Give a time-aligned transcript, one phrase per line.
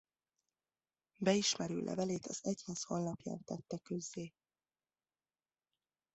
[1.19, 4.33] Beismerő levelét az egyház honlapján tette közzé.